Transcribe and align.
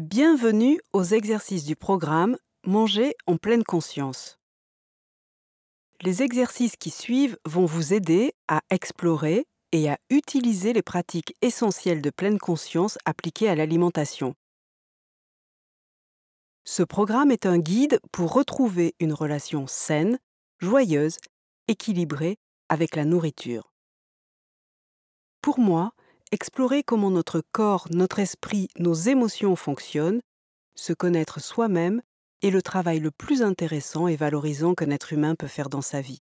Bienvenue 0.00 0.78
aux 0.92 1.02
exercices 1.02 1.64
du 1.64 1.74
programme 1.74 2.36
Manger 2.64 3.16
en 3.26 3.36
pleine 3.36 3.64
conscience. 3.64 4.38
Les 6.02 6.22
exercices 6.22 6.76
qui 6.76 6.90
suivent 6.90 7.36
vont 7.44 7.64
vous 7.64 7.92
aider 7.92 8.32
à 8.46 8.60
explorer 8.70 9.48
et 9.72 9.90
à 9.90 9.98
utiliser 10.08 10.72
les 10.72 10.82
pratiques 10.82 11.34
essentielles 11.42 12.00
de 12.00 12.10
pleine 12.10 12.38
conscience 12.38 12.96
appliquées 13.06 13.48
à 13.48 13.56
l'alimentation. 13.56 14.36
Ce 16.62 16.84
programme 16.84 17.32
est 17.32 17.44
un 17.44 17.58
guide 17.58 17.98
pour 18.12 18.32
retrouver 18.32 18.94
une 19.00 19.12
relation 19.12 19.66
saine, 19.66 20.20
joyeuse, 20.60 21.18
équilibrée 21.66 22.36
avec 22.68 22.94
la 22.94 23.04
nourriture. 23.04 23.72
Pour 25.42 25.58
moi, 25.58 25.90
explorer 26.32 26.82
comment 26.82 27.10
notre 27.10 27.42
corps, 27.52 27.86
notre 27.90 28.18
esprit, 28.18 28.68
nos 28.78 28.94
émotions 28.94 29.56
fonctionnent, 29.56 30.20
se 30.74 30.92
connaître 30.92 31.40
soi-même 31.40 32.02
est 32.42 32.50
le 32.50 32.62
travail 32.62 33.00
le 33.00 33.10
plus 33.10 33.42
intéressant 33.42 34.06
et 34.06 34.16
valorisant 34.16 34.74
qu'un 34.74 34.90
être 34.90 35.12
humain 35.12 35.34
peut 35.34 35.48
faire 35.48 35.68
dans 35.68 35.82
sa 35.82 36.00
vie. 36.00 36.20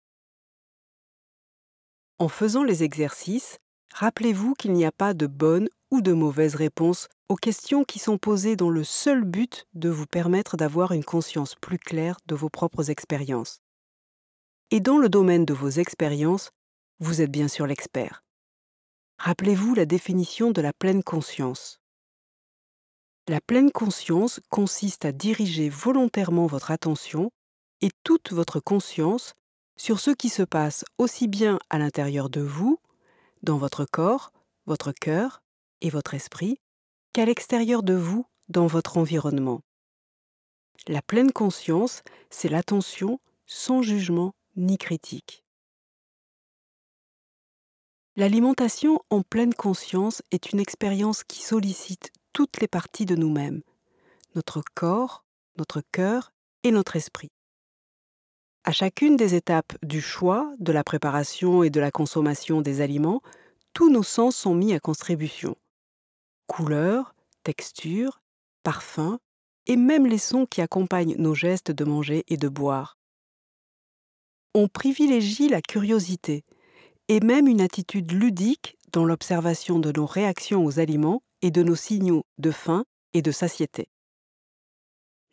En 2.18 2.28
faisant 2.28 2.64
les 2.64 2.84
exercices, 2.84 3.60
rappelez-vous 3.94 4.54
qu'il 4.54 4.74
n'y 4.74 4.86
a 4.86 4.92
pas 4.92 5.14
de 5.14 5.28
bonne 5.28 5.70
ou 5.92 6.02
de 6.02 6.14
mauvaise 6.14 6.56
réponse 6.56 7.08
aux 7.30 7.36
questions 7.36 7.84
qui 7.84 8.00
sont 8.00 8.18
posées 8.18 8.56
dans 8.56 8.70
le 8.70 8.84
seul 8.84 9.24
but 9.24 9.66
de 9.74 9.90
vous 9.90 10.08
permettre 10.08 10.58
d'avoir 10.58 10.92
une 10.92 11.04
conscience 11.04 11.56
plus 11.56 11.78
claire 11.78 12.18
de 12.26 12.36
vos 12.36 12.50
propres 12.50 12.90
expériences. 12.90 13.60
Et 14.72 14.80
dans 14.80 14.98
le 14.98 15.10
domaine 15.10 15.46
de 15.46 15.54
vos 15.54 15.70
expériences, 15.70 16.50
vous 17.00 17.22
êtes 17.22 17.32
bien 17.32 17.48
sûr 17.48 17.68
l'expert. 17.68 18.24
Rappelez-vous 19.20 19.76
la 19.76 19.86
définition 19.86 20.52
de 20.52 20.62
la 20.62 20.72
pleine 20.72 21.04
conscience. 21.04 21.82
La 23.28 23.42
pleine 23.42 23.70
conscience 23.70 24.40
consiste 24.50 25.04
à 25.04 25.12
diriger 25.12 25.68
volontairement 25.68 26.48
votre 26.48 26.72
attention 26.72 27.30
et 27.82 27.90
toute 28.06 28.32
votre 28.32 28.62
conscience 28.62 29.34
sur 29.76 30.00
ce 30.00 30.12
qui 30.12 30.30
se 30.30 30.42
passe 30.42 30.86
aussi 30.98 31.28
bien 31.28 31.60
à 31.70 31.80
l'intérieur 31.80 32.30
de 32.30 32.40
vous, 32.40 32.80
dans 33.44 33.58
votre 33.58 33.84
corps, 33.84 34.32
votre 34.66 34.94
cœur 34.94 35.42
et 35.82 35.90
votre 35.90 36.14
esprit, 36.14 36.58
qu'à 37.12 37.26
l'extérieur 37.26 37.84
de 37.84 37.96
vous, 37.96 38.26
dans 38.48 38.68
votre 38.68 38.98
environnement. 38.98 39.60
La 40.88 41.02
pleine 41.02 41.34
conscience, 41.34 42.04
c'est 42.30 42.50
l'attention 42.50 43.20
sans 43.46 43.82
jugement 43.82 44.34
ni 44.56 44.78
critique. 44.78 45.44
L'alimentation 48.20 49.00
en 49.12 49.22
pleine 49.22 49.54
conscience 49.54 50.22
est 50.32 50.52
une 50.52 50.60
expérience 50.60 51.24
qui 51.24 51.42
sollicite 51.42 52.12
toutes 52.34 52.60
les 52.60 52.68
parties 52.68 53.06
de 53.06 53.16
nous-mêmes, 53.16 53.62
notre 54.36 54.62
corps, 54.76 55.24
notre 55.58 55.82
cœur 55.94 56.34
et 56.66 56.72
notre 56.72 56.98
esprit. 56.98 57.32
À 58.66 58.74
chacune 58.74 59.16
des 59.16 59.36
étapes 59.36 59.72
du 59.84 60.02
choix, 60.02 60.54
de 60.60 60.74
la 60.74 60.84
préparation 60.84 61.64
et 61.64 61.70
de 61.70 61.80
la 61.80 61.92
consommation 61.92 62.60
des 62.60 62.82
aliments, 62.82 63.22
tous 63.72 63.90
nos 63.90 64.04
sens 64.04 64.36
sont 64.36 64.54
mis 64.54 64.74
à 64.74 64.82
contribution. 64.82 65.56
Couleurs, 66.46 67.16
textures, 67.46 68.20
parfums 68.64 69.18
et 69.66 69.78
même 69.78 70.06
les 70.06 70.18
sons 70.18 70.46
qui 70.46 70.60
accompagnent 70.60 71.16
nos 71.18 71.36
gestes 71.36 71.72
de 71.72 71.86
manger 71.86 72.26
et 72.28 72.36
de 72.36 72.50
boire. 72.50 72.98
On 74.54 74.68
privilégie 74.68 75.48
la 75.48 75.62
curiosité 75.62 76.44
et 77.10 77.20
même 77.20 77.48
une 77.48 77.60
attitude 77.60 78.12
ludique 78.12 78.78
dans 78.94 79.04
l'observation 79.04 79.80
de 79.80 79.92
nos 79.92 80.06
réactions 80.06 80.64
aux 80.64 80.80
aliments 80.80 81.22
et 81.42 81.52
de 81.52 81.64
nos 81.64 81.76
signaux 81.76 82.24
de 82.38 82.52
faim 82.52 82.86
et 83.14 83.22
de 83.22 83.32
satiété. 83.32 83.90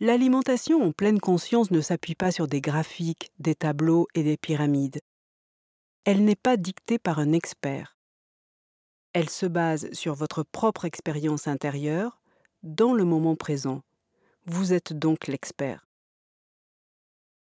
L'alimentation 0.01 0.83
en 0.83 0.93
pleine 0.93 1.21
conscience 1.21 1.71
ne 1.71 1.81
s'appuie 1.81 2.15
pas 2.15 2.33
sur 2.33 2.49
des 2.49 2.61
graphiques, 2.61 3.31
des 3.39 3.55
tableaux 3.55 4.09
et 4.15 4.23
des 4.23 4.37
pyramides. 4.37 5.01
Elle 6.05 6.25
n'est 6.25 6.35
pas 6.35 6.57
dictée 6.57 6.99
par 6.99 7.19
un 7.19 7.33
expert. 7.33 7.97
Elle 9.13 9.31
se 9.31 9.47
base 9.47 9.91
sur 9.93 10.15
votre 10.15 10.43
propre 10.43 10.85
expérience 10.85 11.47
intérieure, 11.47 12.21
dans 12.63 12.93
le 12.93 13.05
moment 13.05 13.37
présent. 13.37 13.83
Vous 14.47 14.73
êtes 14.73 14.93
donc 14.93 15.27
l'expert. 15.27 15.86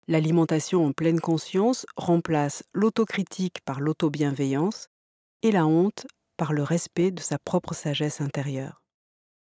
L'alimentation 0.09 0.85
en 0.85 0.93
pleine 0.93 1.19
conscience 1.19 1.85
remplace 1.97 2.63
l'autocritique 2.71 3.59
par 3.65 3.81
l'autobienveillance 3.81 4.87
et 5.43 5.51
la 5.51 5.67
honte 5.67 6.07
par 6.37 6.53
le 6.53 6.63
respect 6.63 7.11
de 7.11 7.19
sa 7.19 7.37
propre 7.37 7.73
sagesse 7.73 8.21
intérieure. 8.21 8.81